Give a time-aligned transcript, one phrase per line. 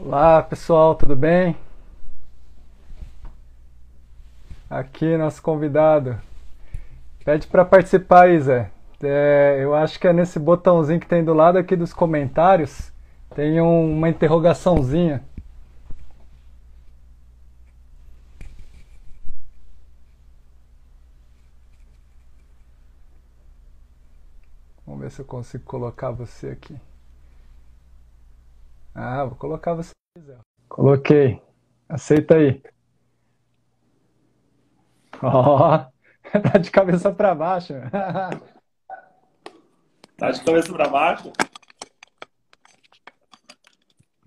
[0.00, 1.56] Olá pessoal, tudo bem?
[4.70, 6.16] Aqui nosso convidado.
[7.24, 8.70] Pede para participar aí, Zé.
[9.02, 12.92] É, eu acho que é nesse botãozinho que tem do lado aqui dos comentários.
[13.34, 15.22] Tem um, uma interrogaçãozinha.
[24.86, 26.78] Vamos ver se eu consigo colocar você aqui.
[29.00, 29.92] Ah, vou colocar você.
[30.68, 31.40] Coloquei.
[31.88, 32.60] Aceita aí.
[35.22, 37.74] Ó, oh, tá de cabeça para baixo.
[40.16, 41.32] Tá de cabeça para baixo?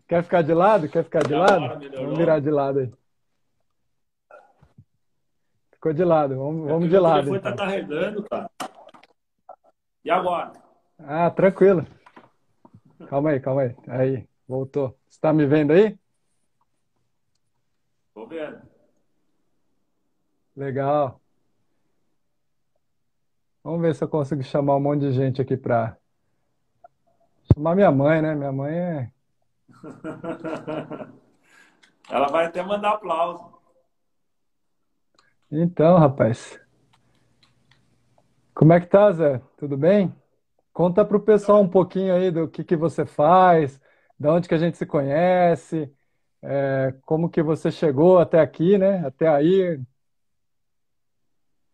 [0.08, 0.88] Quer ficar de lado?
[0.88, 1.68] Quer ficar de lado?
[1.98, 2.94] Vamos virar de lado aí.
[5.74, 7.30] Ficou de lado, vamos, vamos de lado.
[7.30, 7.56] O telefone então.
[7.58, 8.50] tá carregando, cara.
[10.06, 10.54] E agora?
[10.98, 11.86] Ah, tranquilo.
[13.10, 13.76] Calma aí, calma aí.
[13.90, 15.00] Aí, voltou.
[15.08, 15.98] Você tá me vendo aí?
[18.14, 18.62] Tô vendo.
[20.54, 21.22] Legal.
[23.64, 25.98] Vamos ver se eu consigo chamar um monte de gente aqui para
[27.54, 28.36] chamar minha mãe, né?
[28.36, 29.12] Minha mãe é.
[32.12, 33.58] Ela vai até mandar aplauso.
[35.50, 36.60] Então, rapaz.
[38.54, 39.42] Como é que tá, Zé?
[39.56, 40.14] Tudo bem?
[40.74, 43.80] Conta para o pessoal um pouquinho aí do que, que você faz,
[44.22, 45.92] de onde que a gente se conhece,
[46.44, 49.04] é, como que você chegou até aqui, né?
[49.04, 49.82] Até aí.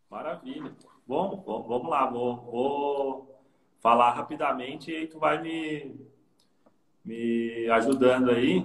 [0.09, 0.72] Maravilha.
[1.06, 3.42] Bom, vamos lá, vou, vou
[3.81, 5.94] falar rapidamente e tu vai me,
[7.03, 8.59] me ajudando aí.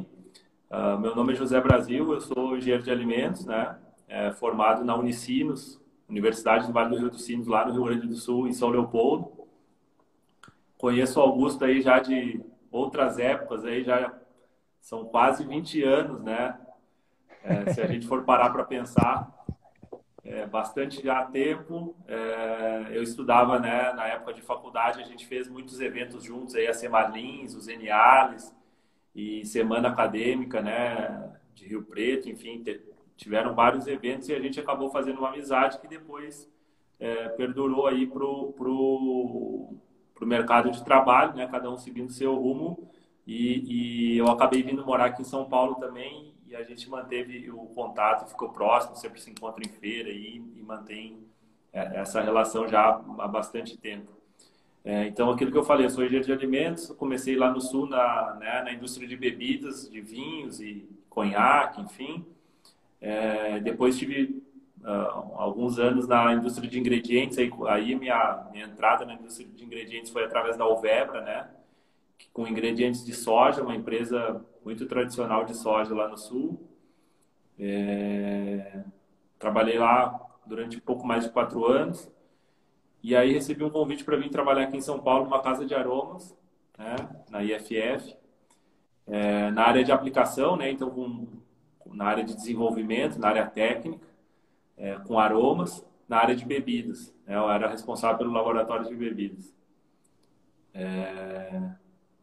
[0.71, 3.79] Uh, meu nome é José Brasil, eu sou engenheiro de alimentos, né?
[4.07, 8.07] É, formado na Unicinos, Universidade do Vale do Rio dos Sinos, lá no Rio Grande
[8.07, 9.49] do Sul, em São Leopoldo.
[10.79, 12.41] Conheço o Augusto aí já de
[12.73, 14.13] outras épocas, aí já
[14.81, 16.59] são quase 20 anos, né?
[17.45, 19.45] É, se a gente for parar para pensar,
[20.25, 21.95] é, bastante já há tempo.
[22.07, 26.67] É, eu estudava né, na época de faculdade, a gente fez muitos eventos juntos, aí,
[26.67, 28.55] a Semarlins, os Eniales
[29.15, 32.65] e Semana Acadêmica né, de Rio Preto, enfim,
[33.17, 36.51] tiveram vários eventos e a gente acabou fazendo uma amizade que depois
[36.99, 39.75] é, perdurou aí pro, pro,
[40.23, 42.89] pro mercado de trabalho, né, cada um seguindo seu rumo.
[43.27, 47.51] E, e eu acabei vindo morar aqui em São Paulo também e a gente manteve
[47.51, 51.27] o contato, ficou próximo, sempre se encontra em feira e, e mantém
[51.73, 54.13] é, essa relação já há bastante tempo.
[54.85, 57.89] É, então, aquilo que eu falei, eu sou engenheiro de alimentos, comecei lá no Sul
[57.89, 62.25] na, né, na indústria de bebidas, de vinhos e conhaque, enfim.
[63.01, 64.41] É, depois tive
[64.83, 69.65] uh, alguns anos na indústria de ingredientes, aí, aí minha, minha entrada na indústria de
[69.65, 71.49] ingredientes foi através da Alvebra, né?
[72.33, 76.69] com ingredientes de soja, uma empresa muito tradicional de soja lá no sul.
[77.59, 78.85] É...
[79.39, 82.11] Trabalhei lá durante pouco mais de quatro anos.
[83.03, 85.75] E aí recebi um convite para vir trabalhar aqui em São Paulo, numa casa de
[85.75, 86.37] aromas,
[86.79, 86.95] né,
[87.29, 88.17] na IFF,
[89.09, 91.27] é, na área de aplicação, né, então com,
[91.87, 94.07] na área de desenvolvimento, na área técnica,
[94.77, 97.15] é, com aromas, na área de bebidas.
[97.27, 99.55] Né, eu era responsável pelo laboratório de bebidas.
[100.75, 101.71] É,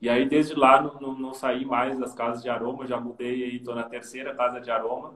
[0.01, 3.43] e aí, desde lá, não, não, não, saí mais das casas de aroma, já mudei
[3.43, 5.13] aí, estou na terceira casa de aroma.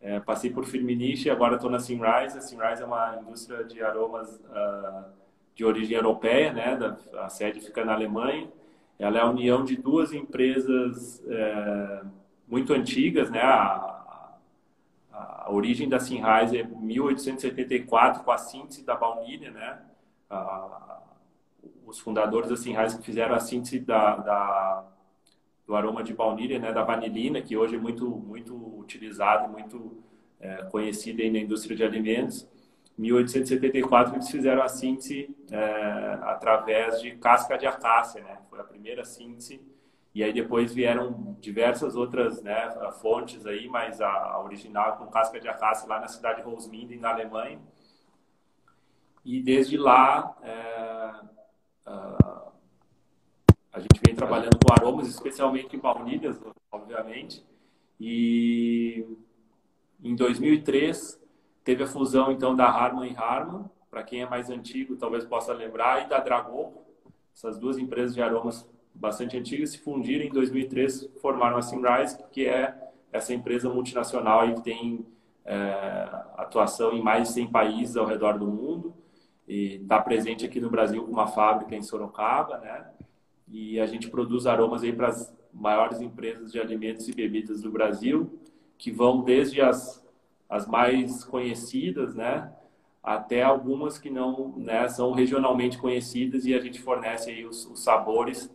[0.00, 2.38] É, passei por Firmenich e agora estou na Simrise.
[2.38, 5.10] A Simrise é uma indústria de aromas uh,
[5.54, 6.76] de origem europeia, né?
[6.76, 8.48] Da, a sede fica na Alemanha.
[8.98, 12.02] Ela é a união de duas empresas é,
[12.46, 13.40] muito antigas, né?
[13.40, 13.87] A,
[15.48, 19.78] a, origem da Simrise é 1874, com a síntese da baunilha, né?
[20.28, 21.02] A,
[21.86, 24.84] os fundadores da que fizeram a síntese da, da,
[25.66, 29.96] do aroma de baunilha, né, da vanilina, que hoje é muito, muito utilizado, muito
[30.38, 32.46] é, conhecido aí na indústria de alimentos.
[32.98, 38.38] Em 1874 eles fizeram a síntese é, através de casca de acácia, né?
[38.50, 39.60] Foi a primeira síntese.
[40.14, 42.70] E aí depois vieram diversas outras né,
[43.00, 46.98] fontes aí, mas a, a original com casca de acácia lá na cidade de Rosminden,
[46.98, 47.60] na Alemanha.
[49.24, 51.28] E desde lá é,
[51.88, 52.52] Uh,
[53.72, 56.38] a gente vem trabalhando com aromas, especialmente baunilhas,
[56.70, 57.44] obviamente.
[57.98, 59.06] E
[60.02, 61.20] em 2003
[61.64, 65.52] teve a fusão então da Harman e Harman, para quem é mais antigo talvez possa
[65.52, 66.84] lembrar, e da Dragon.
[67.34, 68.68] Essas duas empresas de aromas
[68.98, 72.74] bastante antigas se fundiram em 2003, formaram a Simrise, que é
[73.12, 75.06] essa empresa multinacional aí que tem
[75.44, 78.94] é, atuação em mais de 100 países ao redor do mundo
[79.46, 82.86] e está presente aqui no Brasil com uma fábrica em Sorocaba, né?
[83.50, 87.70] E a gente produz aromas aí para as maiores empresas de alimentos e bebidas do
[87.70, 88.38] Brasil,
[88.76, 90.06] que vão desde as,
[90.48, 92.52] as mais conhecidas, né,
[93.02, 97.82] até algumas que não né, são regionalmente conhecidas e a gente fornece aí os, os
[97.82, 98.54] sabores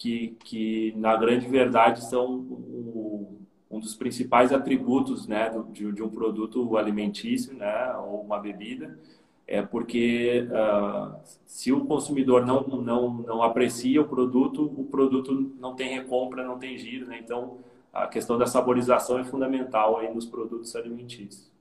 [0.00, 3.38] que, que, na grande verdade, são o,
[3.70, 8.98] um dos principais atributos né, de, de, um produto alimentício né, ou uma bebida,
[9.46, 11.14] é porque uh,
[11.44, 16.58] se o consumidor não, não, não aprecia o produto, o produto não tem recompra, não
[16.58, 17.06] tem giro.
[17.06, 17.20] Né?
[17.22, 17.58] Então,
[17.92, 21.52] a questão da saborização é fundamental aí nos produtos alimentícios.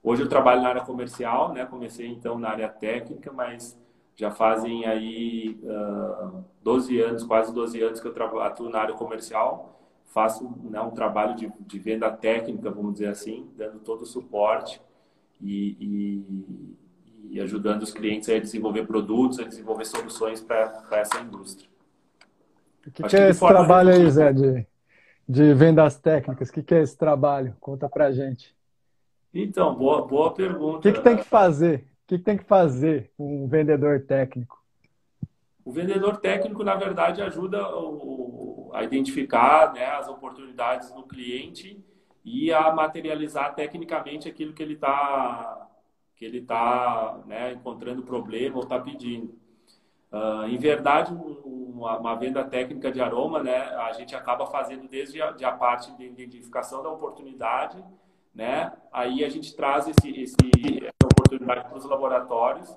[0.00, 1.66] Hoje eu trabalho na área comercial, né?
[1.66, 3.76] comecei então na área técnica, mas
[4.16, 8.94] já fazem aí uh, ah, 12 anos, quase 12 anos que eu atuo na área
[8.94, 9.80] comercial.
[10.06, 14.80] Faço né, um trabalho de, de, venda técnica, vamos dizer assim, dando todo o suporte
[15.40, 16.76] e, e,
[17.30, 21.68] e ajudando os clientes a desenvolver produtos, a desenvolver soluções para essa indústria.
[22.86, 24.66] O que, que é esse trabalho aí, Zé, de,
[25.28, 26.48] de vendas técnicas?
[26.48, 27.56] O que, que é esse trabalho?
[27.58, 28.54] Conta para gente.
[29.32, 30.78] Então, boa, boa pergunta.
[30.78, 31.88] O que, que tem que fazer?
[32.04, 34.62] O que, tem que fazer um vendedor técnico?
[35.64, 37.58] O vendedor técnico, na verdade, ajuda
[38.74, 41.82] a identificar né, as oportunidades no cliente
[42.22, 45.60] e a materializar tecnicamente aquilo que ele está
[46.14, 49.36] que ele tá, né, encontrando problema ou está pedindo.
[50.12, 51.12] Uh, em verdade,
[51.44, 55.50] uma, uma, venda técnica de aroma, né, a gente acaba fazendo desde a, de a
[55.50, 57.82] parte de identificação da oportunidade,
[58.32, 60.36] né, aí a gente traz esse, esse,
[61.24, 62.76] oportunidade para os laboratórios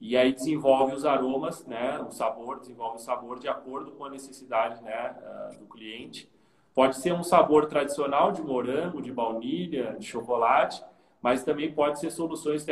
[0.00, 4.10] e aí desenvolve os aromas, né, o sabor, desenvolve o sabor de acordo com a
[4.10, 6.28] necessidade né, uh, do cliente.
[6.74, 10.84] Pode ser um sabor tradicional de morango, de baunilha, de chocolate,
[11.22, 12.66] mas também pode ser soluções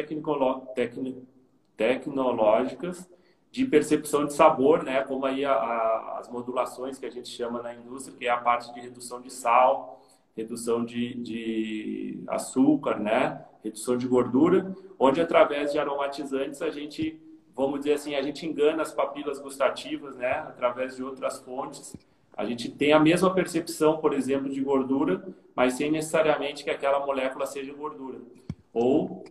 [1.76, 3.08] tecnológicas
[3.50, 5.02] de percepção de sabor, né?
[5.02, 8.38] como aí a, a, as modulações que a gente chama na indústria, que é a
[8.38, 10.02] parte de redução de sal,
[10.36, 13.44] redução de, de açúcar, né?
[13.62, 17.20] Redução de gordura, onde através de aromatizantes a gente,
[17.54, 20.32] vamos dizer assim, a gente engana as papilas gustativas, né?
[20.32, 21.94] através de outras fontes,
[22.36, 25.22] a gente tem a mesma percepção, por exemplo, de gordura,
[25.54, 28.18] mas sem necessariamente que aquela molécula seja gordura.
[28.72, 29.22] Ou,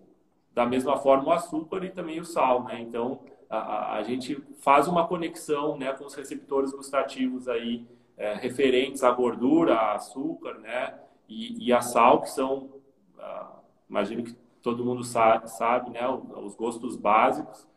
[0.53, 2.79] da mesma forma, o açúcar e também o sal, né?
[2.79, 7.85] Então, a, a gente faz uma conexão né, com os receptores gustativos aí,
[8.15, 10.93] é, referentes à gordura, a açúcar, né?
[11.27, 12.69] E, e a sal, que são,
[13.17, 13.60] ah,
[13.91, 14.33] imagino que
[14.63, 16.07] todo mundo sabe, sabe né?
[16.07, 17.67] Os gostos básicos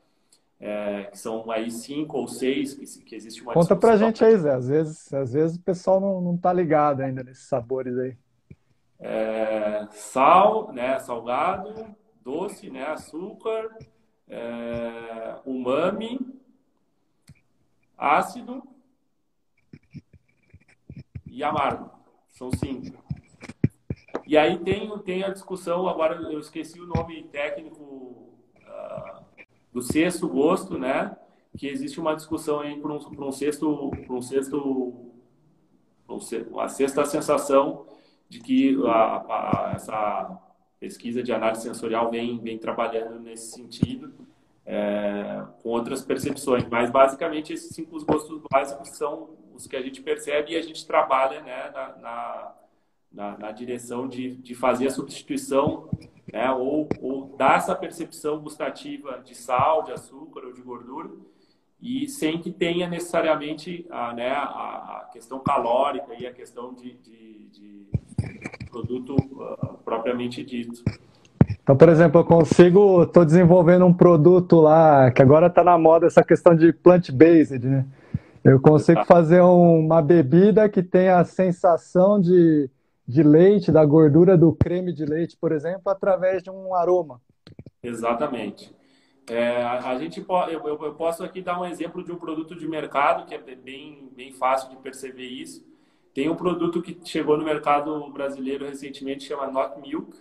[0.61, 4.37] é, que são aí cinco ou seis, que, que existe uma Conta pra gente aí,
[4.38, 4.55] Zé.
[4.55, 8.16] Às vezes, às vezes o pessoal não, não tá ligado ainda nesses sabores aí.
[9.00, 13.76] É, sal, né, salgado, doce, né, açúcar,
[14.28, 16.19] é, umami,
[17.99, 18.62] ácido
[21.26, 21.90] e amargo.
[22.28, 23.04] São cinco.
[24.26, 27.82] E aí tem, tem a discussão, agora eu esqueci o nome técnico
[28.56, 29.25] uh,
[29.73, 31.17] do sexto gosto, né?
[31.56, 32.99] Que existe uma discussão aí para um,
[33.29, 34.94] um sexto, para um sexto,
[36.50, 37.87] uma sexta sensação
[38.29, 40.41] de que a, a, essa
[40.81, 44.12] pesquisa de análise sensorial vem, vem trabalhando nesse sentido,
[44.67, 46.65] é, com outras percepções.
[46.69, 50.87] Mas, basicamente, esses cinco gostos básicos são os que a gente percebe e a gente
[50.87, 52.55] trabalha né, na, na,
[53.14, 55.89] na, na direção de, de fazer a substituição
[56.32, 56.50] né?
[56.50, 61.08] ou, ou dar essa percepção gustativa de sal, de açúcar ou de gordura,
[61.81, 64.43] e sem que tenha necessariamente a, né, a,
[65.03, 67.86] a questão calórica e a questão de, de, de
[68.70, 70.82] produto uh, propriamente dito.
[71.62, 76.06] Então, por exemplo, eu consigo, estou desenvolvendo um produto lá, que agora está na moda
[76.06, 77.84] essa questão de plant-based, né?
[78.43, 82.69] Eu consigo fazer uma bebida que tenha a sensação de
[83.06, 87.20] de leite, da gordura do creme de leite, por exemplo, através de um aroma.
[87.82, 88.75] Exatamente.
[89.27, 93.27] É, a gente eu, eu, posso aqui dar um exemplo de um produto de mercado
[93.27, 95.65] que é bem, bem fácil de perceber isso.
[96.13, 100.17] Tem um produto que chegou no mercado brasileiro recentemente, chama Not Milk,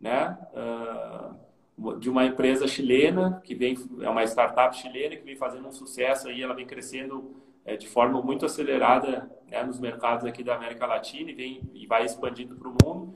[0.00, 0.36] né?
[0.52, 5.72] Uh, de uma empresa chilena que vem, é uma startup chilena que vem fazendo um
[5.72, 7.34] sucesso aí, ela vem crescendo
[7.70, 11.86] é, de forma muito acelerada né, nos mercados aqui da América Latina e, vem, e
[11.86, 13.14] vai expandindo para o mundo.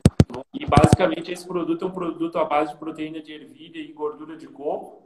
[0.53, 4.37] E basicamente esse produto é um produto à base de proteína de ervilha e gordura
[4.37, 5.03] de coco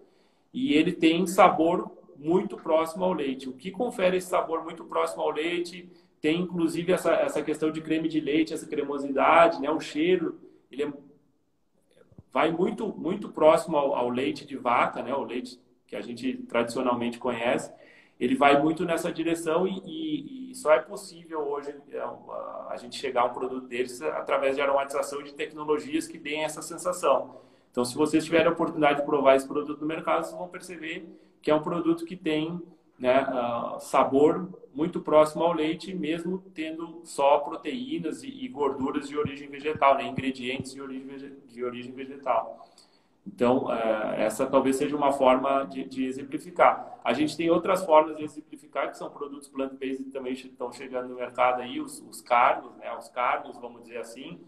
[0.52, 3.48] e ele tem sabor muito próximo ao leite.
[3.48, 5.90] O que confere esse sabor muito próximo ao leite
[6.20, 9.70] tem inclusive essa, essa questão de creme de leite, essa cremosidade, né?
[9.70, 10.38] o cheiro,
[10.70, 10.92] ele é,
[12.30, 15.14] vai muito, muito próximo ao, ao leite de vaca, né?
[15.14, 17.72] o leite que a gente tradicionalmente conhece
[18.18, 22.00] ele vai muito nessa direção e, e, e só é possível hoje é,
[22.68, 26.60] a gente chegar a um produto deles através de aromatização de tecnologias que deem essa
[26.60, 27.40] sensação.
[27.70, 31.08] Então, se vocês tiverem a oportunidade de provar esse produto no mercado, vocês vão perceber
[31.40, 32.60] que é um produto que tem
[32.98, 39.16] né, uh, sabor muito próximo ao leite, mesmo tendo só proteínas e, e gorduras de
[39.16, 42.66] origem vegetal, né, ingredientes de origem, de origem vegetal.
[43.34, 43.70] Então, uh,
[44.16, 46.98] essa talvez seja uma forma de, de, exemplificar.
[47.04, 51.08] A gente tem outras formas de exemplificar, que são produtos plant-based que também estão chegando
[51.08, 54.40] no mercado aí, os, os carnes, né, os carnes, vamos dizer assim,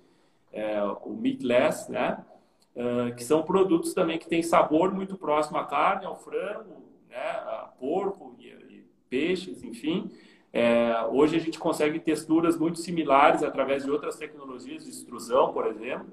[0.51, 2.25] é, o meatless, né,
[2.75, 7.17] uh, que são produtos também que têm sabor muito próximo à carne, ao frango, né,
[7.19, 10.11] a porco e, e peixes, enfim.
[10.53, 15.67] É, hoje a gente consegue texturas muito similares através de outras tecnologias de extrusão, por
[15.67, 16.09] exemplo,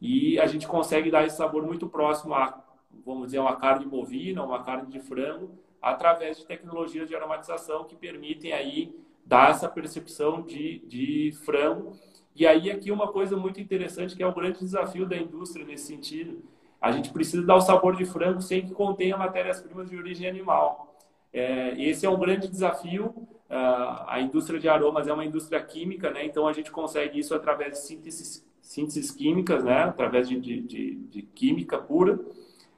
[0.00, 2.62] e a gente consegue dar esse sabor muito próximo a,
[3.04, 7.94] vamos dizer, uma carne bovina, uma carne de frango, através de tecnologias de aromatização que
[7.94, 11.92] permitem aí dar essa percepção de, de frango.
[12.34, 15.86] E aí aqui uma coisa muito interessante que é o grande desafio da indústria nesse
[15.86, 16.42] sentido,
[16.80, 20.94] a gente precisa dar o sabor de frango sem que contenha matérias-primas de origem animal.
[21.32, 23.06] É, esse é um grande desafio.
[23.48, 26.24] Uh, a indústria de aromas é uma indústria química, né?
[26.24, 29.84] então a gente consegue isso através de sínteses, sínteses químicas, né?
[29.84, 32.18] através de, de, de, química pura,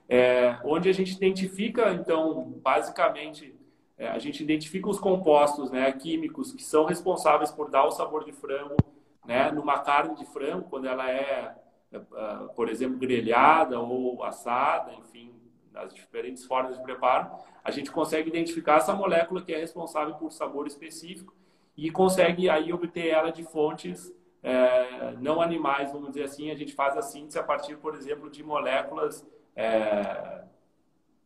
[0.08, 3.54] é, onde a gente identifica, então, basicamente,
[3.96, 8.24] é, a gente identifica os compostos né, químicos que são responsáveis por dar o sabor
[8.24, 8.76] de frango
[9.24, 11.54] né, numa carne de frango, quando ela é
[11.92, 15.32] é, é, por exemplo, grelhada ou assada, enfim,
[15.72, 17.30] nas diferentes formas de preparo,
[17.62, 21.34] a gente consegue identificar essa molécula que é responsável por sabor específico
[21.76, 24.12] e consegue aí obter ela de fontes
[24.46, 26.50] é, não animais, vamos dizer assim.
[26.52, 29.26] A gente faz a síntese a partir, por exemplo, de moléculas,
[29.56, 30.44] é,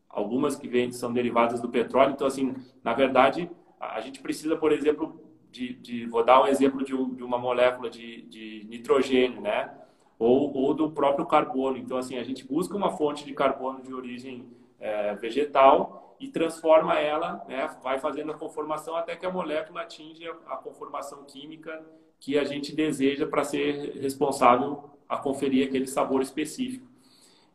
[0.08, 2.12] algumas que vêm, são derivadas do petróleo.
[2.12, 6.82] Então, assim, na verdade, a gente precisa, por exemplo, de, de vou dar um exemplo
[6.82, 9.70] de, um, de uma molécula de, de nitrogênio, né?
[10.18, 11.76] ou, ou do próprio carbono.
[11.76, 14.46] Então, assim, a gente busca uma fonte de carbono de origem
[14.78, 20.28] é, vegetal e transforma ela, né, vai fazendo a conformação até que a molécula atinge
[20.46, 21.82] a conformação química
[22.20, 26.86] que a gente deseja para ser responsável a conferir aquele sabor específico.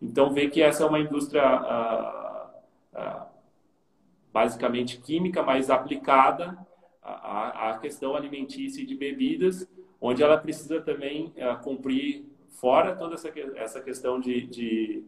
[0.02, 2.52] Então, vê que essa é uma indústria ah,
[2.94, 3.28] ah,
[4.34, 6.58] basicamente química, mas aplicada
[7.02, 9.70] à, à, questão alimentícia e de bebidas,
[10.02, 15.04] onde ela precisa também ah, cumprir fora toda essa, essa questão de, de,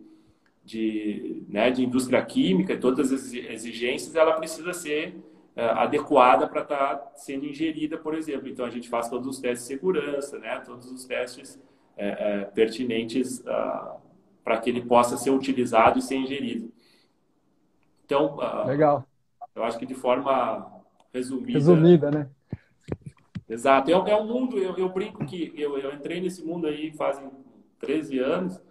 [0.68, 5.16] de, né, de indústria química e todas as exigências, ela precisa ser
[5.56, 8.50] é, adequada para estar tá sendo ingerida, por exemplo.
[8.50, 11.58] Então, a gente faz todos os testes de segurança, né, todos os testes
[11.96, 13.98] é, é, pertinentes uh,
[14.44, 16.70] para que ele possa ser utilizado e ser ingerido.
[18.04, 19.08] Então, uh, Legal.
[19.56, 20.70] eu acho que de forma
[21.14, 21.54] resumida.
[21.54, 22.30] Resumida, né?
[23.48, 23.90] Exato.
[23.90, 27.32] É, é um mundo, eu, eu brinco que eu, eu, entrei nesse mundo aí fazem
[27.80, 28.67] 13 anos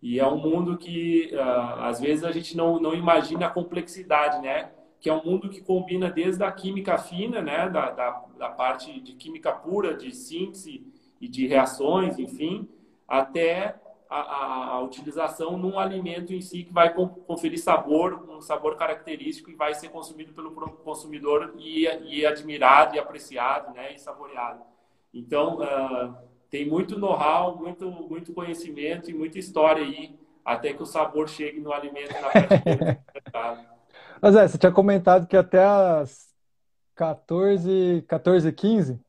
[0.00, 4.40] e é um mundo que uh, às vezes a gente não, não imagina a complexidade,
[4.40, 4.70] né?
[5.00, 7.68] Que é um mundo que combina desde a química fina, né?
[7.68, 10.86] Da, da, da parte de química pura, de síntese
[11.20, 12.68] e de reações, enfim,
[13.06, 13.74] até
[14.08, 19.54] a, a, utilização num alimento em si que vai conferir sabor, um sabor característico e
[19.54, 24.62] vai ser consumido pelo consumidor e, e admirado e apreciado, né, e saboreado.
[25.12, 26.14] Então, uh,
[26.50, 31.60] tem muito know-how, muito, muito conhecimento e muita história aí até que o sabor chegue
[31.60, 33.04] no alimento na prateleira.
[34.20, 36.28] Mas é, você tinha comentado que até as
[36.94, 39.00] 14, 14 15?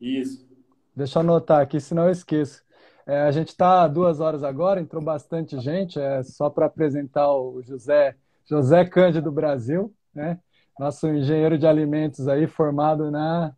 [0.00, 0.46] Isso.
[0.94, 2.62] Deixa eu anotar aqui, senão eu esqueço.
[3.06, 7.60] É, a gente está duas horas agora, entrou bastante gente, é só para apresentar o
[7.62, 10.38] José, José Cândido Brasil, né?
[10.78, 13.54] Nosso engenheiro de alimentos aí, formado na.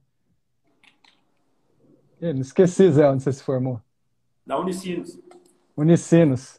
[2.25, 3.79] Eu esqueci, Zé, onde você se formou.
[4.47, 5.21] Na Unicinos.
[5.77, 6.59] Unicinos.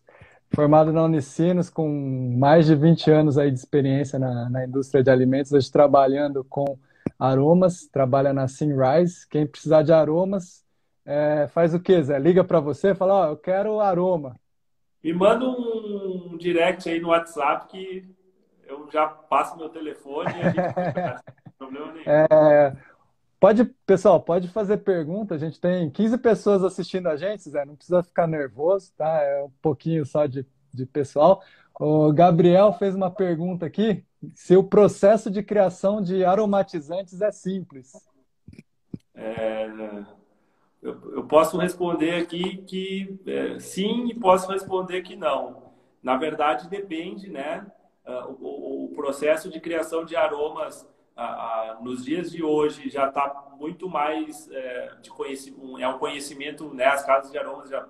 [0.53, 5.09] Formado na Unicinos, com mais de 20 anos aí de experiência na, na indústria de
[5.09, 6.77] alimentos, hoje trabalhando com
[7.17, 9.27] aromas, trabalha na Sinrise.
[9.27, 10.63] Quem precisar de aromas,
[11.03, 12.19] é, faz o que, Zé?
[12.19, 14.39] Liga para você e fala, ó, oh, eu quero aroma.
[15.03, 18.07] Me manda um direct aí no WhatsApp que
[18.67, 21.25] eu já passo meu telefone e a gente
[21.57, 22.05] problema nenhum.
[22.05, 22.77] É,
[23.45, 25.35] pode, pessoal, pode fazer pergunta.
[25.35, 27.63] A gente tem 15 pessoas assistindo a gente, Zé.
[27.63, 29.21] Não precisa ficar nervoso, tá?
[29.21, 31.43] É um pouquinho só de, de pessoal.
[31.79, 37.91] O Gabriel fez uma pergunta aqui: se o processo de criação de aromatizantes é simples.
[39.13, 39.67] É,
[40.81, 45.71] eu, eu posso responder aqui que é, sim e posso responder que não.
[46.01, 47.63] Na verdade, depende, né?
[48.05, 50.87] uh, o, o, processo de criação de aromas
[51.17, 56.73] uh, nos dias de hoje já está muito mais é, de conhecimento, é um conhecimento,
[56.73, 56.85] né?
[56.85, 57.87] As casas de aromas já,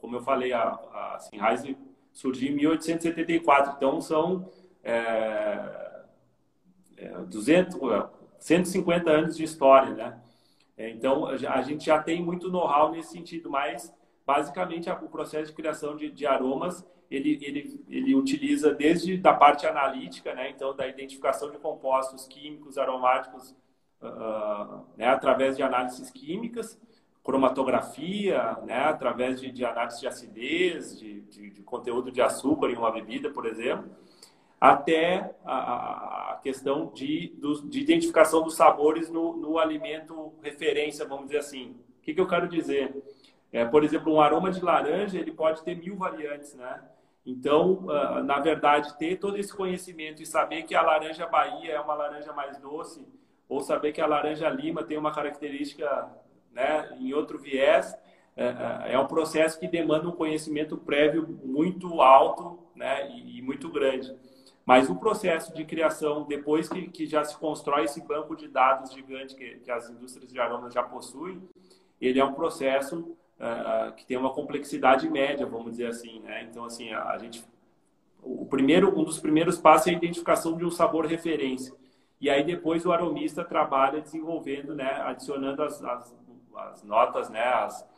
[0.00, 1.18] como eu falei, a, a
[2.12, 4.50] surgiu em 1874, então são
[4.82, 6.04] é,
[6.96, 7.78] é, 200,
[8.38, 10.20] 150 anos de história, né?
[10.80, 13.92] Então, a gente já tem muito know-how nesse sentido, mas
[14.28, 19.66] basicamente o processo de criação de, de, aromas ele, ele, ele utiliza desde da parte
[19.66, 20.50] analítica, né?
[20.50, 23.56] Então, da identificação de compostos químicos aromáticos
[24.02, 25.08] uh, né?
[25.08, 26.78] através de análises químicas,
[27.24, 28.80] cromatografia, né?
[28.80, 33.30] através de, de análise de acidez, de, de, de conteúdo de açúcar em uma bebida,
[33.30, 33.90] por exemplo
[34.60, 41.26] até a, a questão de, do, de identificação dos sabores no, no, alimento referência, vamos
[41.26, 41.76] dizer assim.
[42.00, 42.92] O que, que eu quero dizer?
[43.52, 46.82] É, por exemplo, um aroma de laranja ele pode ter mil variantes, né?
[47.24, 51.80] Então, uh, na verdade, ter todo esse conhecimento e saber que a laranja Bahia é
[51.80, 53.06] uma laranja mais doce,
[53.48, 56.08] ou saber que a laranja Lima tem uma característica
[56.52, 57.94] né, em outro viés,
[58.36, 63.68] é, é um processo que demanda um conhecimento prévio muito alto né, e, e muito
[63.68, 64.14] grande.
[64.64, 68.92] Mas o processo de criação, depois que, que já se constrói esse banco de dados
[68.92, 71.42] gigante que, que as indústrias de aromas já possuem,
[72.00, 76.20] ele é um processo uh, que tem uma complexidade média, vamos dizer assim.
[76.20, 76.44] Né?
[76.44, 77.44] Então, assim, a, a, gente,
[78.22, 81.74] o primeiro, um dos primeiros passos é a identificação de um sabor referência.
[82.20, 86.16] E aí depois o aromista trabalha desenvolvendo, né, adicionando as, as,
[86.56, 87.88] as notas, né, as,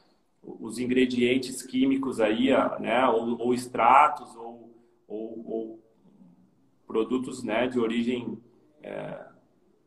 [0.43, 4.71] os ingredientes químicos aí, né, ou, ou extratos, ou,
[5.09, 5.85] ou, ou
[6.87, 8.39] produtos né, de origem
[8.83, 9.25] é,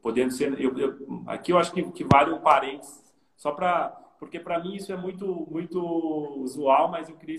[0.02, 0.60] podendo ser.
[0.60, 3.02] Eu, eu, aqui eu acho que, que vale um parênteses,
[3.36, 4.00] só para.
[4.24, 5.80] Porque para mim isso é muito, muito
[6.42, 7.38] usual, mas eu queria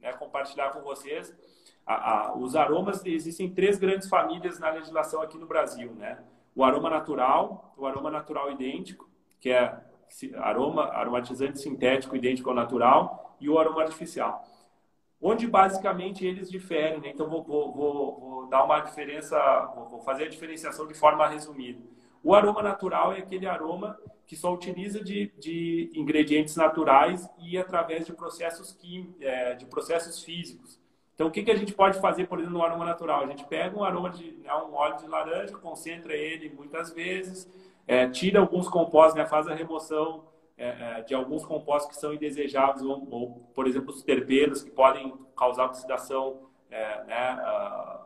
[0.00, 1.34] né, compartilhar com vocês.
[1.86, 5.92] A, a, os aromas, existem três grandes famílias na legislação aqui no Brasil.
[5.94, 6.18] Né?
[6.54, 9.08] O aroma natural, o aroma natural idêntico,
[9.40, 9.78] que é
[10.36, 14.44] aroma, aromatizante sintético idêntico ao natural, e o aroma artificial
[15.26, 17.00] onde basicamente eles diferem.
[17.00, 17.08] Né?
[17.08, 19.38] Então, vou, vou, vou, vou, dar uma diferença,
[19.90, 21.80] vou fazer a diferenciação de forma resumida.
[22.22, 28.06] O aroma natural é aquele aroma que só utiliza de, de ingredientes naturais e através
[28.06, 30.80] de processos, quim, é, de processos físicos.
[31.14, 33.22] Então, o que, que a gente pode fazer, por exemplo, no aroma natural?
[33.22, 37.48] A gente pega um aroma de né, um óleo de laranja, concentra ele muitas vezes,
[37.86, 40.24] é, tira alguns compostos, né, faz a remoção
[40.56, 44.70] é, é, de alguns compostos que são indesejáveis, ou, ou, por exemplo, os terpenos, que
[44.70, 48.04] podem causar oxidação é, né, uh,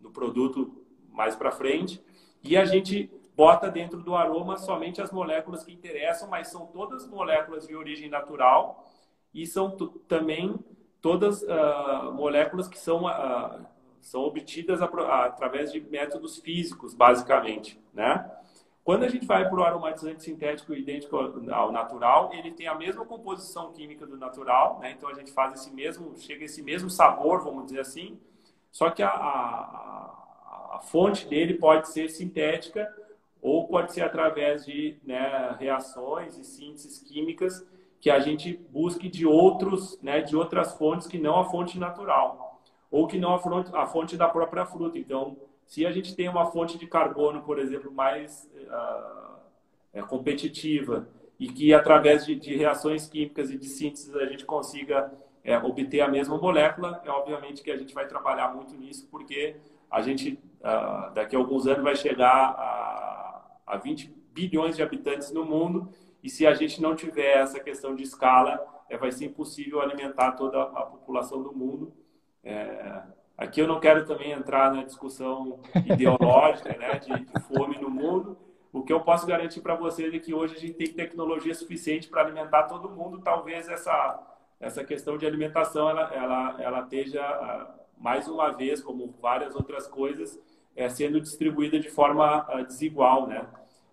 [0.00, 2.02] no produto mais para frente.
[2.42, 7.08] E a gente bota dentro do aroma somente as moléculas que interessam, mas são todas
[7.08, 8.86] moléculas de origem natural
[9.32, 9.70] e são
[10.06, 10.62] também
[11.00, 13.64] todas uh, moléculas que são, uh,
[14.02, 18.30] são obtidas através de métodos físicos, basicamente, né?
[18.84, 21.16] Quando a gente vai para o aromatizante sintético idêntico
[21.50, 24.90] ao natural, ele tem a mesma composição química do natural, né?
[24.90, 28.20] então a gente faz esse mesmo, chega esse mesmo sabor, vamos dizer assim,
[28.70, 32.99] só que a, a, a fonte dele pode ser sintética
[33.42, 37.66] ou pode ser através de né, reações e sínteses químicas
[38.00, 42.60] que a gente busque de outros, né, de outras fontes que não a fonte natural
[42.90, 44.98] ou que não a fonte, a fonte da própria fruta.
[44.98, 49.36] Então, se a gente tem uma fonte de carbono, por exemplo, mais uh,
[49.92, 51.06] é, competitiva
[51.38, 55.12] e que através de, de, reações químicas e de síntese a gente consiga
[55.44, 59.56] é, obter a mesma molécula, é obviamente que a gente vai trabalhar muito nisso, porque
[59.90, 63.09] a gente uh, daqui a alguns anos vai chegar a,
[63.70, 65.90] a 20 bilhões de habitantes no mundo
[66.22, 70.32] e se a gente não tiver essa questão de escala, é, vai ser impossível alimentar
[70.32, 71.92] toda a população do mundo.
[72.44, 73.02] É,
[73.40, 78.36] Aqui eu não quero também entrar na discussão ideológica, né, de, de fome no mundo.
[78.70, 82.06] O que eu posso garantir para vocês é que hoje a gente tem tecnologia suficiente
[82.06, 83.22] para alimentar todo mundo.
[83.22, 84.26] Talvez essa
[84.60, 89.86] essa questão de alimentação ela ela ela esteja ah, mais uma vez, como várias outras
[89.86, 90.38] coisas,
[90.76, 93.46] é, sendo distribuída de forma uh, desigual, né?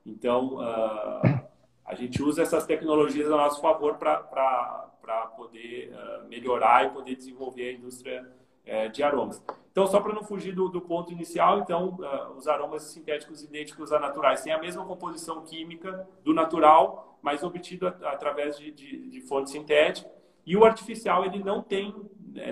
[0.07, 1.47] Então uh,
[1.85, 7.69] a gente usa essas tecnologias a nosso favor para poder uh, melhorar e poder desenvolver
[7.69, 9.41] a indústria é, de aromas.
[9.71, 13.93] Então, só para não fugir do, do, ponto inicial, então, uh, os aromas sintéticos idênticos
[13.93, 19.21] a naturais têm a mesma composição química do natural, mas obtido através de, de, de,
[19.21, 20.09] fonte sintética.
[20.45, 21.95] E o artificial, ele não tem,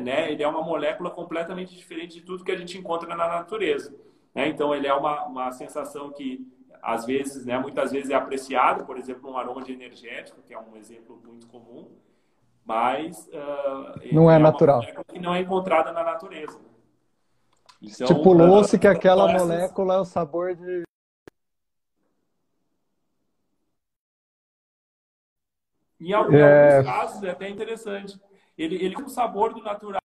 [0.02, 3.94] né, ele é uma molécula completamente diferente de tudo que a gente encontra na natureza.
[4.34, 4.48] Né?
[4.48, 6.48] Então, ele é uma, uma sensação que,
[6.86, 10.60] às vezes, né, muitas vezes é apreciado, por exemplo, um aroma de energético, que é
[10.60, 11.90] um exemplo muito comum,
[12.64, 14.82] mas uh, não é, é natural.
[15.08, 16.60] que não é encontrada na natureza.
[17.82, 20.84] Então, Estipulou-se uh, que aquela molécula é o sabor de.
[26.00, 26.84] Em alguns é...
[26.84, 28.22] casos é até interessante.
[28.56, 30.02] Ele, ele tem o sabor do natural,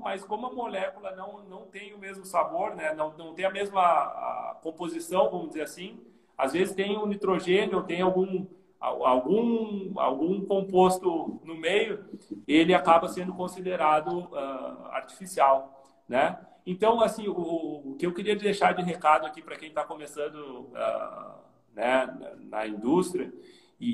[0.00, 2.94] mas como a molécula não, não tem o mesmo sabor, né?
[2.94, 5.98] não, não tem a mesma a composição, vamos dizer assim,
[6.38, 8.46] às vezes tem um nitrogênio, tem algum,
[8.78, 12.04] algum, algum composto no meio,
[12.46, 16.38] ele acaba sendo considerado uh, artificial, né?
[16.64, 20.36] Então, assim, o, o, que eu queria deixar de recado aqui para quem está começando
[20.36, 21.40] uh,
[21.74, 23.32] né, na indústria
[23.80, 23.90] e,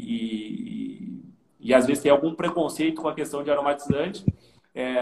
[1.60, 4.24] e, e, às vezes tem algum preconceito com a questão de aromatizante,
[4.74, 4.94] é,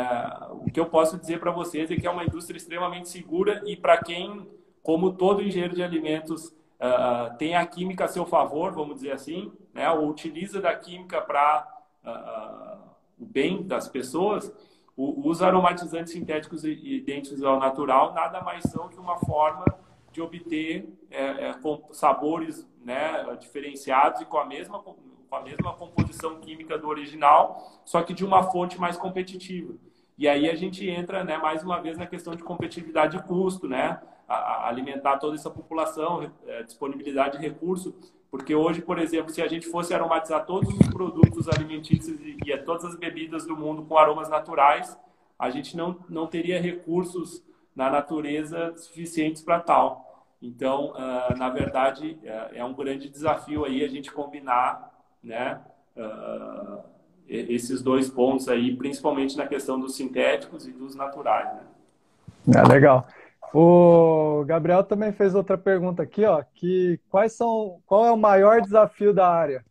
[0.50, 3.76] o que eu posso dizer para vocês é que é uma indústria extremamente segura e
[3.76, 4.48] para quem,
[4.83, 9.52] como todo engenheiro de alimentos, uh, tem a química a seu favor, vamos dizer assim,
[9.72, 11.66] né, ou utiliza da química para
[12.04, 14.52] uh, o bem das pessoas,
[14.96, 19.64] os aromatizantes sintéticos idênticos ao natural nada mais são que uma forma
[20.12, 21.54] de obter é, é,
[21.92, 24.83] sabores né, diferenciados e com a, mesma,
[25.31, 29.73] com a mesma composição química do original, só que de uma fonte mais competitiva.
[30.19, 33.69] E aí a gente entra, né, mais uma vez, na questão de competitividade de custo,
[33.69, 34.01] né?
[34.29, 37.95] A, a alimentar toda essa população, é, disponibilidade de recurso,
[38.31, 42.59] porque hoje, por exemplo, se a gente fosse aromatizar todos os produtos alimentícios e, e
[42.59, 44.97] todas as bebidas do mundo com aromas naturais,
[45.38, 47.43] a gente não, não teria recursos
[47.75, 50.27] na natureza suficientes para tal.
[50.43, 54.89] Então, uh, na verdade, uh, é um grande desafio aí a gente combinar
[55.22, 55.61] né,
[55.96, 56.83] uh,
[57.28, 61.48] esses dois pontos aí, principalmente na questão dos sintéticos e dos naturais.
[61.54, 62.56] Né?
[62.56, 63.06] É, legal.
[63.52, 68.61] O Gabriel também fez outra pergunta aqui, ó, que quais são, qual é o maior
[68.61, 69.64] desafio da área?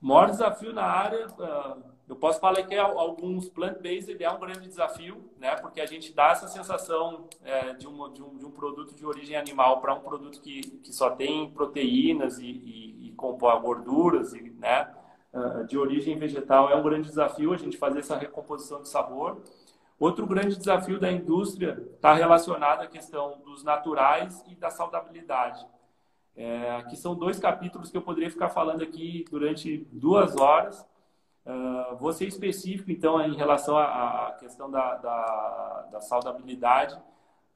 [0.00, 4.40] O maior desafio na área, uh, eu posso falar que é alguns plant-based é um
[4.40, 5.56] grande desafio, né?
[5.56, 9.04] Porque a gente dá essa sensação é, de, uma, de, um, de um produto de
[9.04, 14.32] origem animal para um produto que, que só tem proteínas e, e, e compõe gorduras,
[14.32, 14.90] e, né?
[15.30, 19.42] Uh, de origem vegetal é um grande desafio a gente fazer essa recomposição de sabor.
[20.00, 25.66] Outro grande desafio da indústria está relacionado à questão dos naturais e da saudabilidade.
[26.34, 30.86] É, aqui são dois capítulos que eu poderia ficar falando aqui durante duas horas.
[31.98, 36.98] Vou ser específico, então, em relação à, questão da, da, da saudabilidade.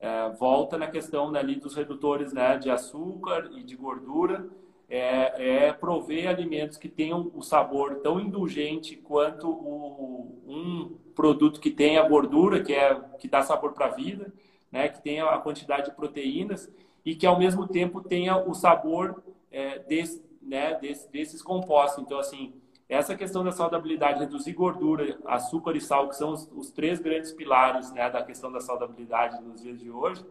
[0.00, 4.48] É, volta na questão ali dos redutores né, de açúcar e de gordura.
[4.88, 11.70] É, é prover alimentos que tenham o sabor tão indulgente quanto o, um produto que
[11.70, 14.32] tenha gordura, que é que dá sabor para a vida,
[14.70, 16.70] né, que tenha a quantidade de proteínas
[17.04, 22.02] e que ao mesmo tempo tenha o sabor é, desse, né, desse, desses compostos.
[22.02, 22.52] Então, assim,
[22.92, 27.32] essa questão da saudabilidade, reduzir gordura, açúcar e sal, que são os, os três grandes
[27.32, 30.24] pilares né, da questão da saudabilidade nos dias de hoje,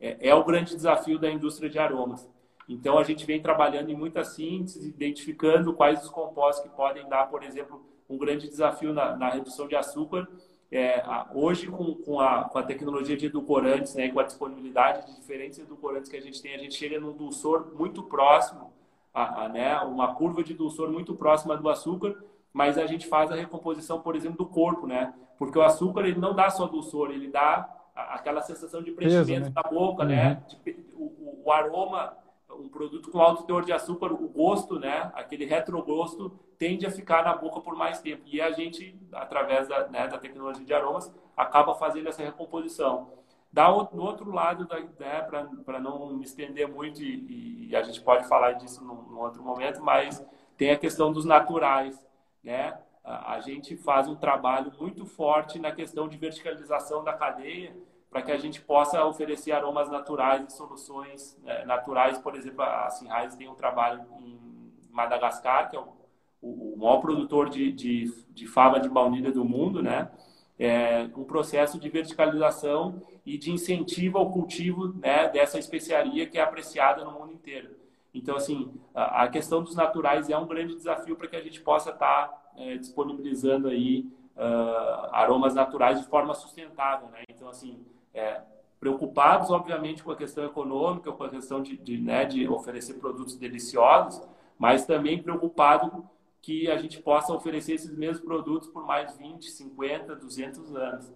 [0.00, 2.28] é, é o grande desafio da indústria de aromas.
[2.68, 7.28] Então, a gente vem trabalhando em muita síntese, identificando quais os compostos que podem dar,
[7.28, 10.26] por exemplo, um grande desafio na, na redução de açúcar.
[10.72, 15.20] É, hoje, com, com, a, com a tecnologia de edulcorantes, né, com a disponibilidade de
[15.20, 18.72] diferentes edulcorantes que a gente tem, a gente chega num dulçor muito próximo,
[19.16, 22.14] a, a, né, uma curva de dulçor muito próxima do açúcar,
[22.52, 25.14] mas a gente faz a recomposição, por exemplo, do corpo, né?
[25.38, 29.50] Porque o açúcar ele não dá só dulçor, ele dá aquela sensação de preenchimento né?
[29.50, 30.42] da boca, né?
[30.50, 30.72] uhum.
[30.72, 30.74] né?
[30.92, 32.14] o, o, o aroma
[32.58, 37.22] um produto com alto teor de açúcar, o gosto, né, aquele retrogosto, tende a ficar
[37.22, 38.22] na boca por mais tempo.
[38.26, 43.10] E a gente, através da, né, da tecnologia de aromas, acaba fazendo essa recomposição.
[43.52, 45.22] Da, no outro lado, né,
[45.64, 49.42] para não me estender muito, e, e, a gente pode falar disso num, num, outro
[49.42, 50.24] momento, mas
[50.56, 52.06] tem a questão dos naturais.
[52.44, 52.78] Né?
[53.02, 57.74] A, a gente faz um trabalho muito forte na questão de verticalização da cadeia,
[58.10, 62.18] para que a gente possa oferecer aromas naturais e soluções é, naturais.
[62.18, 65.96] Por exemplo, a Sinhais tem um trabalho em Madagascar, que é o,
[66.40, 70.10] o maior produtor de, de, de fava de baunilha do mundo, né?
[70.58, 76.42] É um processo de verticalização e de incentivo ao cultivo né, dessa especiaria que é
[76.42, 77.76] apreciada no mundo inteiro.
[78.14, 81.60] Então, assim, a, a questão dos naturais é um grande desafio para que a gente
[81.60, 87.24] possa estar tá, é, disponibilizando aí uh, aromas naturais de forma sustentável, né?
[87.28, 88.40] Então, assim, é,
[88.80, 93.36] preocupados, obviamente, com a questão econômica, com a questão de, de, né, de oferecer produtos
[93.36, 94.22] deliciosos,
[94.58, 96.08] mas também preocupado
[96.46, 101.12] que a gente possa oferecer esses mesmos produtos por mais 20, 50, 200 anos.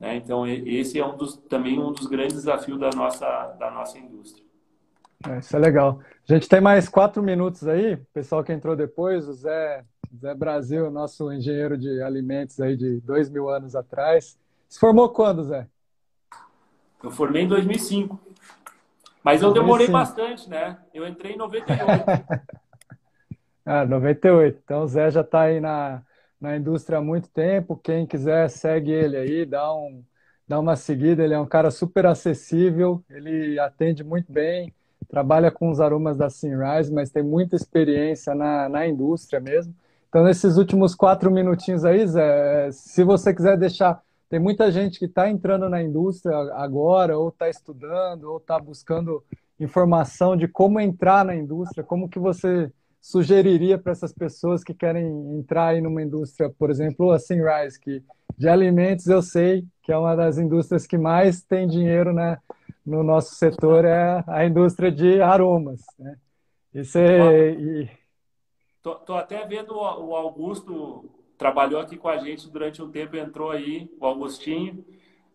[0.00, 0.16] Né?
[0.16, 3.24] Então, esse é um dos, também um dos grandes desafios da nossa,
[3.60, 4.44] da nossa indústria.
[5.28, 6.00] É, isso é legal.
[6.28, 7.94] A gente tem mais quatro minutos aí.
[7.94, 9.84] O pessoal que entrou depois, o Zé,
[10.20, 14.36] Zé Brasil, nosso engenheiro de alimentos aí de dois mil anos atrás,
[14.68, 15.68] Se formou quando, Zé?
[17.00, 18.18] Eu formei em 2005.
[19.22, 19.92] Mas eu demorei 2005.
[19.92, 20.78] bastante, né?
[20.92, 22.04] Eu entrei em 98.
[23.64, 24.60] ah, 98.
[24.64, 26.02] Então o Zé já está aí na,
[26.40, 27.76] na indústria há muito tempo.
[27.76, 30.02] Quem quiser, segue ele aí, dá, um,
[30.46, 31.22] dá uma seguida.
[31.22, 34.72] Ele é um cara super acessível, ele atende muito bem,
[35.08, 39.74] trabalha com os aromas da Sunrise, mas tem muita experiência na, na indústria mesmo.
[40.08, 44.02] Então, nesses últimos quatro minutinhos aí, Zé, se você quiser deixar.
[44.28, 49.22] Tem muita gente que está entrando na indústria agora, ou está estudando, ou está buscando
[49.60, 52.72] informação de como entrar na indústria, como que você
[53.02, 55.04] sugeriria para essas pessoas que querem
[55.36, 58.02] entrar aí numa indústria, por exemplo, a Sunrise, que
[58.38, 62.38] de alimentos eu sei que é uma das indústrias que mais tem dinheiro né,
[62.86, 65.82] no nosso setor, é a indústria de aromas.
[65.98, 66.16] Né?
[66.72, 67.90] Isso é, e,
[68.82, 73.50] Tô, tô até vendo o Augusto trabalhou aqui com a gente durante um tempo, entrou
[73.50, 74.84] aí, o Augustinho.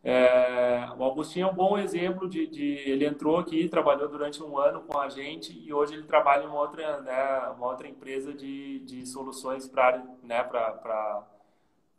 [0.03, 4.57] É, o Augustinho é um bom exemplo de, de, Ele entrou aqui, trabalhou durante um
[4.57, 8.33] ano com a gente e hoje ele trabalha em uma outra, né, uma outra empresa
[8.33, 10.47] de, de soluções para né,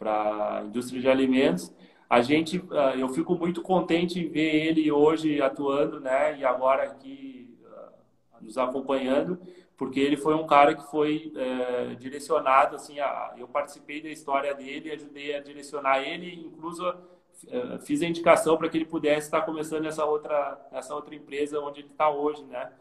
[0.01, 1.73] a indústria de alimentos.
[2.09, 6.85] A gente, ah, eu fico muito contente em ver ele hoje atuando, né, e agora
[6.85, 7.91] aqui ah,
[8.41, 9.39] nos acompanhando,
[9.77, 14.55] porque ele foi um cara que foi é, direcionado, assim, a, eu participei da história
[14.55, 16.85] dele, ajudei a direcionar ele, incluso
[17.83, 21.81] fiz a indicação para que ele pudesse estar começando essa outra, essa outra empresa onde
[21.81, 22.73] ele está hoje, né?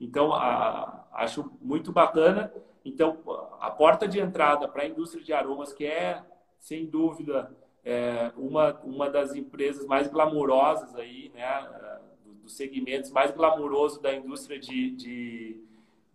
[0.00, 2.52] Então, a, acho muito bacana.
[2.84, 3.18] Então,
[3.60, 6.22] a porta de entrada para a indústria de aromas, que é,
[6.58, 11.68] sem dúvida, é, uma, uma das empresas mais glamurosas aí, né?
[12.42, 15.70] Dos segmentos mais glamourosos da indústria de, de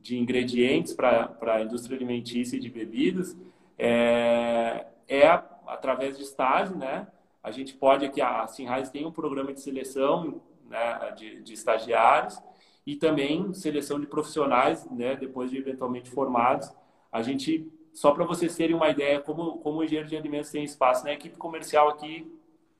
[0.05, 3.35] de ingredientes para a indústria alimentícia e de bebidas
[3.75, 5.27] é, é
[5.65, 7.07] através de estágio, né?
[7.45, 12.41] A gente pode aqui, a Sinrais tem um programa de seleção né, de, de estagiários
[12.87, 16.67] e também seleção de profissionais, né, depois de eventualmente formados.
[17.11, 20.63] A gente, só para vocês terem uma ideia, como, como o engenheiro de alimentos tem
[20.63, 21.13] espaço, na né?
[21.17, 22.27] equipe comercial aqui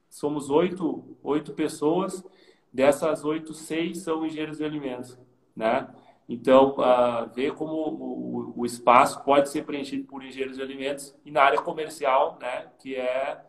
[0.09, 2.25] somos oito, oito pessoas,
[2.73, 5.15] dessas oito, seis são engenheiros de alimentos,
[5.55, 5.87] né?
[6.27, 11.29] Então, uh, ver como o, o, espaço pode ser preenchido por engenheiros de alimentos e
[11.29, 13.45] na área comercial, né, que é,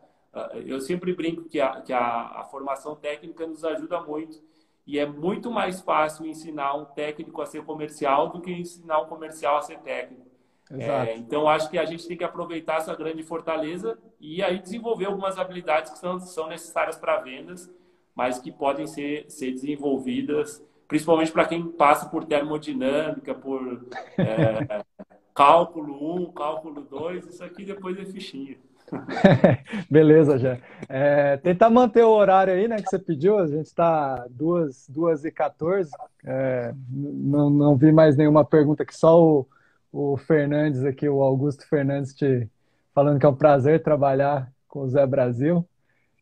[0.65, 4.41] eu sempre brinco que, a, que a, a, formação técnica nos ajuda muito
[4.85, 9.07] e é muito mais fácil ensinar um técnico a ser comercial do que ensinar um
[9.07, 10.27] comercial a ser técnico.
[10.69, 15.05] É, então, acho que a gente tem que aproveitar essa grande fortaleza e aí desenvolver
[15.05, 17.71] algumas habilidades que são, são necessárias para vendas,
[18.13, 23.85] mas que podem ser, ser desenvolvidas principalmente para quem passa por termodinâmica, por
[24.17, 24.83] é,
[25.35, 28.57] cálculo 1, cálculo 2, isso aqui depois é fichinha.
[29.89, 30.57] Beleza, já.
[30.87, 33.37] É, tentar manter o horário aí, né, que você pediu.
[33.37, 35.89] A gente está 2, 2 e 14.
[36.25, 39.47] É, não, não vi mais nenhuma pergunta que só o,
[39.91, 42.49] o Fernandes aqui, o Augusto Fernandes, te
[42.93, 45.67] falando que é um prazer trabalhar com o Zé Brasil.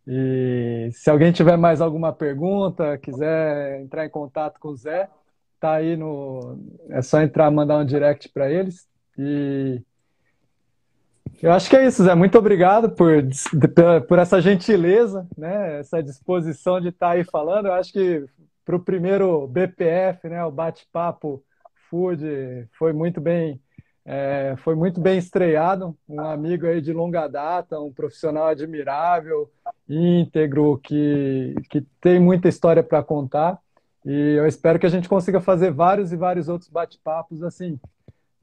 [0.07, 5.09] E se alguém tiver mais alguma pergunta, quiser entrar em contato com o Zé,
[5.59, 6.59] tá aí no.
[6.89, 8.87] É só entrar, mandar um direct para eles.
[9.17, 9.81] E
[11.41, 12.15] eu acho que é isso, Zé.
[12.15, 13.23] Muito obrigado por,
[14.07, 15.79] por essa gentileza, né?
[15.79, 17.67] Essa disposição de estar tá aí falando.
[17.67, 18.25] Eu acho que
[18.63, 20.43] para o primeiro BPF, né?
[20.45, 21.43] O bate-papo
[21.89, 23.59] Food foi muito bem
[24.07, 29.49] é, foi muito bem estreado, um amigo aí de longa data, um profissional admirável,
[29.89, 33.57] íntegro, que, que tem muita história para contar.
[34.05, 37.79] E eu espero que a gente consiga fazer vários e vários outros bate-papos assim,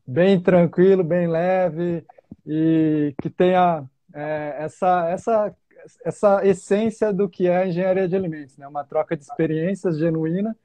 [0.05, 2.05] bem tranquilo, bem leve
[2.47, 5.57] e que tenha é, essa, essa,
[6.05, 8.67] essa essência do que é a engenharia de alimentos, né?
[8.67, 10.57] Uma troca de experiências genuína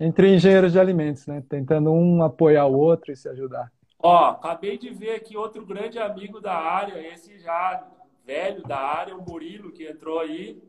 [0.00, 1.42] entre engenheiros de alimentos, né?
[1.48, 3.70] Tentando um apoiar o outro e se ajudar.
[4.00, 7.84] Ó, acabei de ver aqui outro grande amigo da área, esse já
[8.24, 10.62] velho da área, o Murilo, que entrou aí.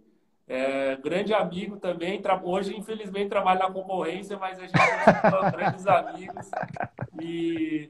[0.48, 2.20] É, grande amigo também.
[2.44, 6.50] Hoje, infelizmente, trabalha na concorrência, mas a gente é grandes amigos.
[7.22, 7.88] E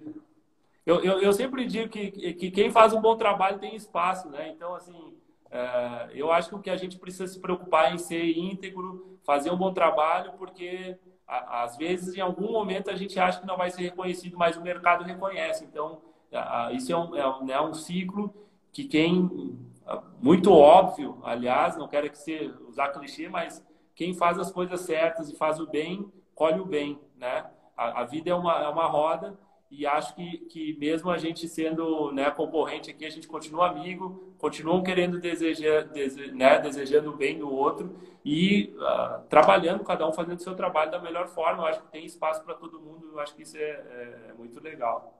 [0.89, 4.49] eu, eu, eu, sempre digo que, que quem faz um bom trabalho tem espaço, né?
[4.49, 5.13] Então, assim,
[5.51, 9.51] é, eu acho que o que a gente precisa se preocupar em ser íntegro, fazer
[9.51, 10.97] um bom trabalho, porque
[11.27, 14.63] às vezes, em algum momento, a gente acha que não vai ser reconhecido, mas o
[14.63, 15.63] mercado reconhece.
[15.63, 16.01] Então,
[16.71, 18.33] isso é um, é um, é um ciclo
[18.71, 19.55] que quem,
[20.19, 25.29] muito óbvio, aliás, não quero que você usar clichê, mas quem faz as coisas certas
[25.29, 27.45] e faz o bem, colhe o bem, né?
[27.77, 29.37] A, a vida é uma, é uma roda
[29.71, 34.33] e acho que, que mesmo a gente sendo né, concorrente aqui, a gente continua amigo,
[34.39, 40.11] continuam querendo desejar, dese, né, desejando o bem do outro e uh, trabalhando, cada um
[40.11, 41.63] fazendo o seu trabalho da melhor forma.
[41.63, 44.59] Eu acho que tem espaço para todo mundo, eu acho que isso é, é, muito
[44.59, 45.13] legal.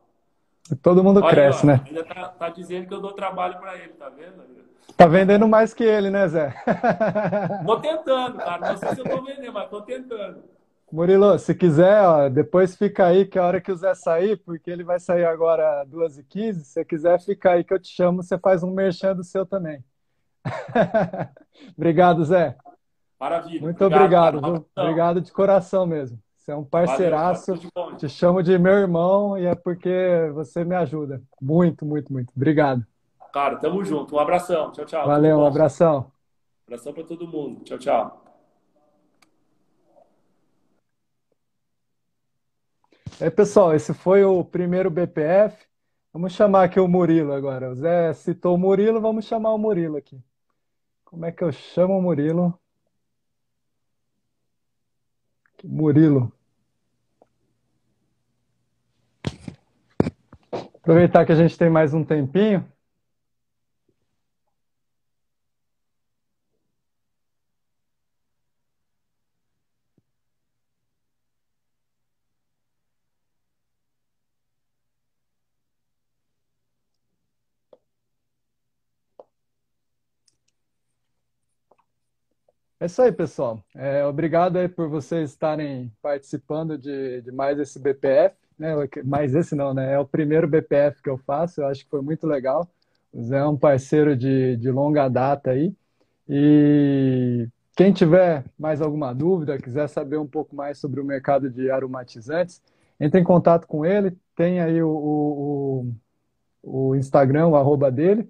[0.82, 1.84] Todo mundo Olha, cresce, ó, né?
[1.86, 4.70] Ainda tá, tá, dizendo que eu dou trabalho para ele, tá vendo?
[4.98, 6.54] Tá vendendo mais que ele, né, Zé?
[7.66, 8.70] Tô tentando, cara.
[8.70, 10.44] Não sei se eu tô vendendo, mas tô tentando.
[10.92, 14.72] Murilo, se quiser, ó, depois fica aí que a hora que o Zé sair, porque
[14.72, 18.24] ele vai sair agora às 2h15, se você quiser ficar aí que eu te chamo,
[18.24, 19.84] você faz um merchan do seu também.
[21.78, 22.58] obrigado, Zé.
[23.20, 23.62] Maravilha.
[23.62, 26.18] Muito obrigado, obrigado, obrigado de coração mesmo.
[26.38, 27.54] Você é um parceiraço.
[27.76, 31.22] Valeu, te chamo de meu irmão e é porque você me ajuda.
[31.40, 32.34] Muito, muito, muito.
[32.36, 32.84] Obrigado.
[33.32, 34.16] Cara, tamo junto.
[34.16, 34.72] Um abração.
[34.72, 35.06] Tchau, tchau.
[35.06, 36.12] Valeu, um abração.
[36.66, 37.64] Abração para todo mundo.
[37.64, 38.29] Tchau, tchau.
[43.22, 45.68] É, pessoal, esse foi o primeiro BPF.
[46.14, 47.70] Vamos chamar aqui o Murilo agora.
[47.70, 50.24] O Zé citou o Murilo, vamos chamar o Murilo aqui.
[51.04, 52.58] Como é que eu chamo o Murilo?
[55.66, 56.32] Murilo.
[60.76, 62.66] Aproveitar que a gente tem mais um tempinho.
[82.80, 83.62] É isso aí, pessoal.
[83.76, 88.36] É, obrigado aí por vocês estarem participando de, de mais esse BPF.
[88.58, 88.74] Né?
[89.04, 89.94] Mais esse não, né?
[89.94, 92.66] É o primeiro BPF que eu faço, eu acho que foi muito legal.
[93.12, 95.74] O Zé é um parceiro de, de longa data aí.
[96.28, 101.70] E quem tiver mais alguma dúvida, quiser saber um pouco mais sobre o mercado de
[101.70, 102.62] aromatizantes,
[103.00, 104.90] entre em contato com ele, tem aí o,
[106.64, 108.30] o, o Instagram, o arroba dele.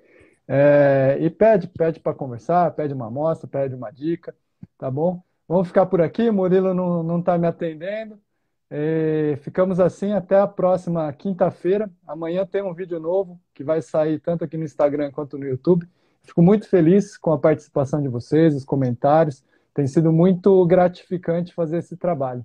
[0.51, 4.35] É, e pede, pede para conversar, pede uma amostra, pede uma dica,
[4.79, 5.21] tá bom?
[5.47, 8.19] Vamos ficar por aqui, Murilo não está me atendendo.
[8.67, 11.89] É, ficamos assim até a próxima quinta-feira.
[12.07, 15.87] Amanhã tem um vídeo novo que vai sair tanto aqui no Instagram quanto no YouTube.
[16.23, 19.43] Fico muito feliz com a participação de vocês, os comentários.
[19.71, 22.43] Tem sido muito gratificante fazer esse trabalho.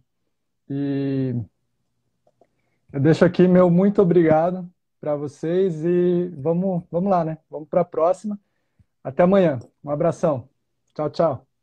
[0.68, 1.34] E
[2.92, 4.70] eu deixo aqui meu muito obrigado
[5.04, 7.36] para vocês e vamos, vamos lá, né?
[7.50, 8.40] Vamos para a próxima.
[9.02, 9.58] Até amanhã.
[9.84, 10.48] Um abração.
[10.94, 11.53] Tchau, tchau.